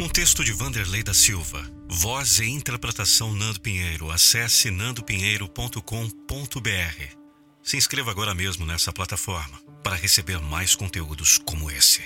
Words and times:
Um 0.00 0.08
texto 0.08 0.42
de 0.42 0.52
Vanderlei 0.52 1.02
da 1.02 1.12
Silva. 1.12 1.62
Voz 1.88 2.38
e 2.38 2.48
interpretação 2.48 3.34
Nando 3.34 3.60
Pinheiro. 3.60 4.10
Acesse 4.10 4.70
nandopinheiro.com.br. 4.70 7.21
Se 7.62 7.76
inscreva 7.76 8.10
agora 8.10 8.34
mesmo 8.34 8.66
nessa 8.66 8.92
plataforma 8.92 9.56
para 9.84 9.94
receber 9.94 10.40
mais 10.40 10.74
conteúdos 10.74 11.38
como 11.38 11.70
esse. 11.70 12.02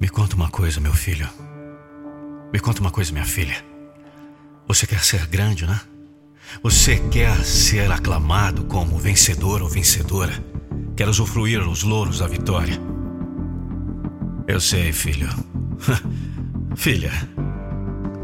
Me 0.00 0.08
conta 0.08 0.34
uma 0.34 0.48
coisa, 0.48 0.80
meu 0.80 0.94
filho. 0.94 1.28
Me 2.50 2.58
conta 2.58 2.80
uma 2.80 2.90
coisa, 2.90 3.12
minha 3.12 3.26
filha. 3.26 3.62
Você 4.66 4.86
quer 4.86 5.04
ser 5.04 5.26
grande, 5.26 5.66
né? 5.66 5.78
Você 6.62 6.98
quer 7.10 7.44
ser 7.44 7.92
aclamado 7.92 8.64
como 8.64 8.98
vencedor 8.98 9.60
ou 9.60 9.68
vencedora? 9.68 10.32
Quer 10.96 11.06
usufruir 11.06 11.60
os 11.68 11.82
louros 11.82 12.20
da 12.20 12.26
vitória? 12.26 12.80
Eu 14.48 14.60
sei, 14.60 14.94
filho. 14.94 15.28
filha, 16.74 17.12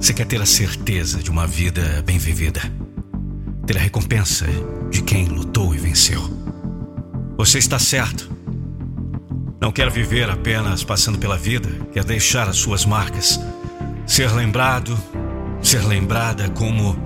você 0.01 0.15
quer 0.15 0.27
ter 0.27 0.41
a 0.41 0.47
certeza 0.47 1.23
de 1.23 1.31
uma 1.31 1.47
vida 1.47 2.03
bem 2.03 2.19
vivida? 2.19 2.61
Ter 3.66 3.77
a 3.77 3.80
recompensa 3.80 4.47
de 4.91 5.02
quem 5.02 5.27
lutou 5.27 5.75
e 5.75 5.79
venceu. 5.79 6.23
Você 7.37 7.59
está 7.59 7.80
certo. 7.80 8.30
Não 9.61 9.73
quer 9.73 9.91
viver 9.91 10.30
apenas 10.30 10.84
passando 10.84 11.19
pela 11.19 11.37
vida, 11.37 11.69
quer 11.92 12.05
deixar 12.05 12.48
as 12.48 12.56
suas 12.56 12.84
marcas. 12.84 13.41
Ser 14.06 14.31
lembrado, 14.33 14.97
ser 15.61 15.84
lembrada 15.84 16.48
como 16.50 16.97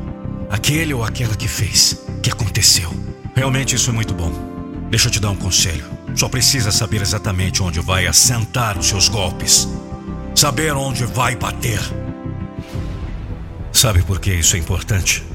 aquele 0.51 0.93
ou 0.93 1.03
aquela 1.03 1.35
que 1.35 1.49
fez, 1.49 2.05
que 2.23 2.31
aconteceu. 2.31 2.93
Realmente 3.35 3.75
isso 3.75 3.89
é 3.89 3.93
muito 3.95 4.13
bom. 4.13 4.31
Deixa 4.91 5.09
eu 5.09 5.13
te 5.13 5.19
dar 5.19 5.31
um 5.31 5.37
conselho. 5.37 5.85
Só 6.15 6.29
precisa 6.29 6.71
saber 6.71 7.01
exatamente 7.01 7.63
onde 7.63 7.81
vai 7.81 8.07
assentar 8.07 8.79
os 8.79 8.87
seus 8.87 9.09
golpes. 9.09 9.67
Saber 10.35 10.75
onde 10.75 11.07
vai 11.07 11.35
bater. 11.37 11.81
Sabe 13.73 14.03
por 14.03 14.21
que 14.21 14.35
isso 14.35 14.57
é 14.57 14.59
importante? 14.59 15.30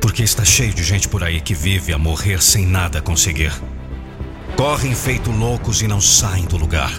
Porque 0.00 0.22
está 0.22 0.44
cheio 0.44 0.72
de 0.72 0.82
gente 0.82 1.08
por 1.08 1.24
aí 1.24 1.40
que 1.40 1.54
vive 1.54 1.92
a 1.92 1.98
morrer 1.98 2.42
sem 2.42 2.64
nada 2.64 3.02
conseguir. 3.02 3.52
Correm 4.56 4.94
feito 4.94 5.30
loucos 5.30 5.82
e 5.82 5.88
não 5.88 6.00
saem 6.00 6.44
do 6.44 6.56
lugar. 6.56 6.92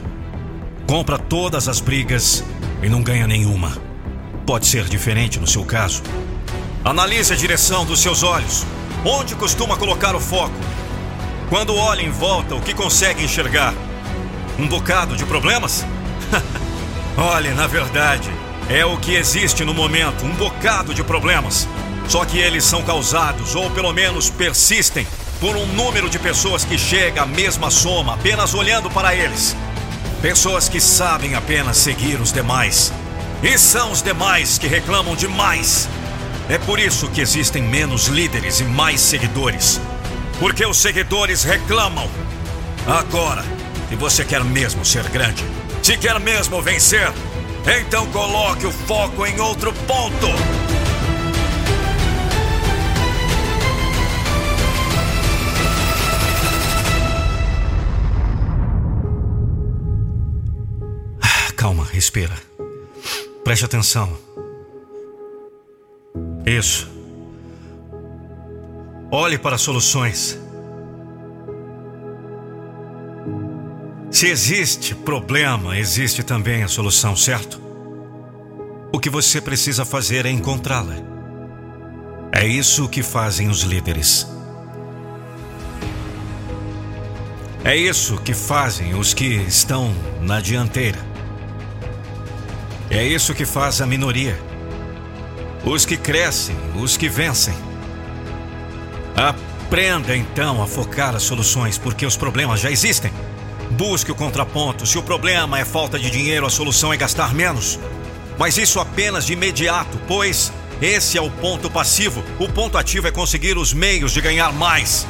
Compra 0.87 1.17
todas 1.17 1.67
as 1.67 1.79
brigas 1.79 2.43
e 2.81 2.89
não 2.89 3.01
ganha 3.01 3.27
nenhuma. 3.27 3.77
Pode 4.45 4.67
ser 4.67 4.85
diferente 4.85 5.39
no 5.39 5.47
seu 5.47 5.63
caso. 5.63 6.01
Analise 6.83 7.33
a 7.33 7.35
direção 7.35 7.85
dos 7.85 7.99
seus 7.99 8.23
olhos. 8.23 8.65
Onde 9.05 9.35
costuma 9.35 9.77
colocar 9.77 10.15
o 10.15 10.19
foco? 10.19 10.55
Quando 11.49 11.75
olha 11.75 12.01
em 12.01 12.11
volta, 12.11 12.55
o 12.55 12.61
que 12.61 12.73
consegue 12.73 13.23
enxergar? 13.23 13.73
Um 14.57 14.67
bocado 14.67 15.15
de 15.15 15.25
problemas? 15.25 15.85
Olhe, 17.17 17.49
na 17.53 17.65
verdade, 17.65 18.29
é 18.69 18.85
o 18.85 18.97
que 18.97 19.15
existe 19.15 19.65
no 19.65 19.73
momento, 19.73 20.25
um 20.25 20.35
bocado 20.35 20.93
de 20.93 21.03
problemas. 21.03 21.67
Só 22.09 22.25
que 22.25 22.39
eles 22.39 22.63
são 22.63 22.81
causados, 22.81 23.53
ou 23.53 23.69
pelo 23.69 23.93
menos 23.93 24.31
persistem, 24.31 25.05
por 25.39 25.55
um 25.55 25.65
número 25.67 26.09
de 26.09 26.17
pessoas 26.17 26.65
que 26.65 26.75
chega 26.75 27.21
à 27.21 27.25
mesma 27.25 27.69
soma 27.69 28.15
apenas 28.15 28.55
olhando 28.55 28.89
para 28.89 29.15
eles. 29.15 29.55
Pessoas 30.19 30.67
que 30.67 30.81
sabem 30.81 31.35
apenas 31.35 31.77
seguir 31.77 32.19
os 32.19 32.33
demais. 32.33 32.91
E 33.43 33.57
são 33.59 33.91
os 33.91 34.01
demais 34.01 34.57
que 34.57 34.67
reclamam 34.67 35.15
demais. 35.15 35.87
É 36.49 36.57
por 36.57 36.79
isso 36.79 37.07
que 37.09 37.21
existem 37.21 37.61
menos 37.61 38.07
líderes 38.07 38.59
e 38.59 38.63
mais 38.63 38.99
seguidores. 38.99 39.79
Porque 40.39 40.65
os 40.65 40.81
seguidores 40.81 41.43
reclamam. 41.43 42.09
Agora, 42.87 43.45
se 43.87 43.95
você 43.95 44.25
quer 44.25 44.43
mesmo 44.43 44.83
ser 44.83 45.07
grande, 45.09 45.43
se 45.83 45.95
quer 45.95 46.19
mesmo 46.19 46.59
vencer, 46.59 47.13
então 47.79 48.07
coloque 48.07 48.65
o 48.65 48.71
foco 48.71 49.27
em 49.27 49.39
outro 49.39 49.71
ponto. 49.87 50.58
Respira. 61.99 62.33
Preste 63.43 63.65
atenção. 63.65 64.17
Isso. 66.45 66.89
Olhe 69.11 69.37
para 69.37 69.57
soluções. 69.57 70.39
Se 74.09 74.27
existe 74.27 74.95
problema, 74.95 75.77
existe 75.77 76.23
também 76.23 76.63
a 76.63 76.69
solução, 76.69 77.17
certo? 77.17 77.61
O 78.93 78.99
que 78.99 79.09
você 79.09 79.41
precisa 79.41 79.83
fazer 79.83 80.25
é 80.25 80.31
encontrá-la. 80.31 80.95
É 82.31 82.47
isso 82.47 82.87
que 82.87 83.03
fazem 83.03 83.49
os 83.49 83.63
líderes. 83.63 84.25
É 87.65 87.75
isso 87.75 88.17
que 88.21 88.33
fazem 88.33 88.95
os 88.95 89.13
que 89.13 89.25
estão 89.25 89.93
na 90.21 90.39
dianteira. 90.39 91.08
É 92.89 93.03
isso 93.03 93.35
que 93.35 93.45
faz 93.45 93.81
a 93.81 93.85
minoria. 93.85 94.39
Os 95.63 95.85
que 95.85 95.95
crescem, 95.95 96.55
os 96.75 96.97
que 96.97 97.07
vencem. 97.07 97.53
Aprenda 99.15 100.15
então 100.17 100.63
a 100.63 100.65
focar 100.65 101.15
as 101.15 101.21
soluções, 101.21 101.77
porque 101.77 102.03
os 102.03 102.17
problemas 102.17 102.59
já 102.59 102.71
existem. 102.71 103.11
Busque 103.69 104.11
o 104.11 104.15
contraponto. 104.15 104.87
Se 104.87 104.97
o 104.97 105.03
problema 105.03 105.59
é 105.59 105.65
falta 105.65 105.99
de 105.99 106.09
dinheiro, 106.09 106.47
a 106.47 106.49
solução 106.49 106.91
é 106.91 106.97
gastar 106.97 107.31
menos. 107.31 107.79
Mas 108.39 108.57
isso 108.57 108.79
apenas 108.79 109.27
de 109.27 109.33
imediato, 109.33 109.99
pois 110.07 110.51
esse 110.81 111.15
é 111.15 111.21
o 111.21 111.29
ponto 111.29 111.69
passivo. 111.69 112.23
O 112.39 112.49
ponto 112.49 112.75
ativo 112.75 113.07
é 113.07 113.11
conseguir 113.11 113.55
os 113.55 113.71
meios 113.71 114.13
de 114.13 114.21
ganhar 114.21 114.51
mais. 114.51 115.05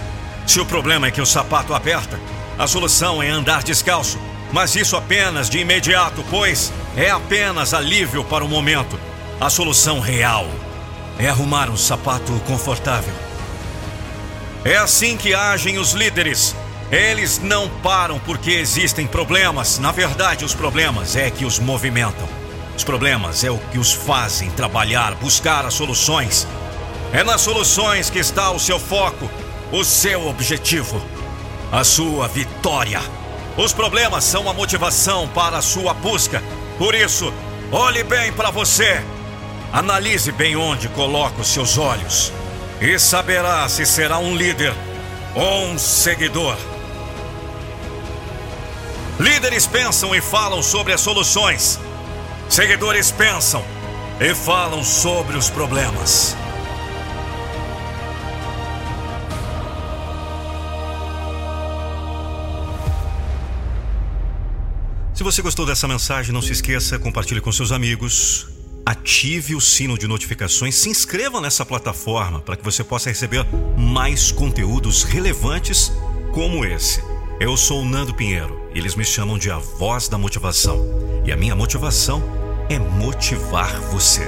Se 0.46 0.60
o 0.60 0.66
problema 0.66 1.08
é 1.08 1.12
que 1.12 1.22
o 1.22 1.26
sapato 1.26 1.74
aperta, 1.74 2.20
a 2.58 2.68
solução 2.68 3.24
é 3.24 3.30
andar 3.30 3.64
descalço. 3.64 4.20
Mas 4.52 4.76
isso 4.76 4.98
apenas 4.98 5.50
de 5.50 5.60
imediato, 5.60 6.26
pois 6.30 6.74
é 6.96 7.10
apenas 7.10 7.74
alívio 7.74 8.24
para 8.24 8.44
o 8.44 8.48
momento. 8.48 9.00
A 9.40 9.50
solução 9.50 10.00
real 10.00 10.48
é 11.18 11.30
arrumar 11.30 11.70
um 11.70 11.78
sapato 11.78 12.32
confortável. 12.46 13.14
É 14.66 14.78
assim 14.78 15.16
que 15.16 15.34
agem 15.34 15.78
os 15.78 15.94
líderes. 15.94 16.56
Eles 16.92 17.40
não 17.40 17.70
param 17.70 18.20
porque 18.20 18.52
existem 18.52 19.06
problemas. 19.06 19.80
Na 19.80 19.92
verdade, 19.92 20.44
os 20.44 20.54
problemas 20.54 21.16
é 21.16 21.30
que 21.30 21.46
os 21.46 21.60
movimentam. 21.60 22.28
Os 22.76 22.84
problemas 22.84 23.44
é 23.44 23.52
o 23.52 23.58
que 23.58 23.78
os 23.78 23.94
fazem 23.94 24.50
trabalhar, 24.52 25.14
buscar 25.16 25.66
as 25.66 25.74
soluções. 25.74 26.48
É 27.12 27.24
nas 27.24 27.42
soluções 27.42 28.10
que 28.10 28.20
está 28.20 28.52
o 28.52 28.60
seu 28.60 28.80
foco, 28.80 29.30
o 29.72 29.84
seu 29.84 30.28
objetivo, 30.28 31.02
a 31.72 31.84
sua 31.84 32.28
vitória. 32.28 33.02
Os 33.58 33.74
problemas 33.74 34.24
são 34.24 34.50
a 34.50 34.54
motivação 34.54 35.28
para 35.28 35.58
a 35.58 35.62
sua 35.62 35.94
busca. 35.94 36.42
Por 36.80 36.96
isso, 36.96 37.32
olhe 37.74 38.04
bem 38.04 38.32
para 38.32 38.50
você. 38.52 39.04
Analise 39.74 40.32
bem 40.32 40.56
onde 40.56 40.88
coloca 40.88 41.42
os 41.42 41.50
seus 41.50 41.78
olhos 41.78 42.32
e 42.80 42.98
saberá 42.98 43.68
se 43.68 43.86
será 43.86 44.18
um 44.18 44.34
líder 44.34 44.74
ou 45.36 45.66
um 45.66 45.78
seguidor. 45.78 46.58
Líderes 49.20 49.68
pensam 49.68 50.16
e 50.16 50.22
falam 50.22 50.64
sobre 50.64 50.94
as 50.94 51.02
soluções. 51.02 51.78
Seguidores 52.48 53.12
pensam 53.12 53.62
e 54.22 54.34
falam 54.34 54.82
sobre 54.82 55.38
os 55.38 55.50
problemas. 55.50 56.34
Se 65.20 65.24
você 65.24 65.42
gostou 65.42 65.66
dessa 65.66 65.86
mensagem, 65.86 66.34
não 66.34 66.42
se 66.42 66.54
esqueça, 66.54 66.98
compartilhe 66.98 67.42
com 67.42 67.52
seus 67.52 67.74
amigos, 67.74 68.48
ative 68.86 69.54
o 69.54 69.60
sino 69.60 69.98
de 69.98 70.08
notificações, 70.08 70.76
se 70.76 70.88
inscreva 70.88 71.42
nessa 71.42 71.66
plataforma 71.66 72.40
para 72.40 72.56
que 72.56 72.64
você 72.64 72.86
possa 72.86 73.10
receber 73.10 73.46
mais 73.78 74.32
conteúdos 74.32 75.04
relevantes 75.04 75.92
como 76.34 76.64
esse. 76.64 77.04
Eu 77.38 77.58
sou 77.58 77.82
o 77.82 77.86
Nando 77.86 78.16
Pinheiro, 78.16 78.62
eles 78.74 78.96
me 78.96 79.04
chamam 79.04 79.38
de 79.38 79.52
a 79.52 79.58
voz 79.58 80.08
da 80.08 80.18
motivação, 80.18 80.86
e 81.26 81.34
a 81.34 81.36
minha 81.36 81.54
motivação 81.54 82.24
é 82.70 82.80
motivar 82.80 83.78
você. 83.92 84.26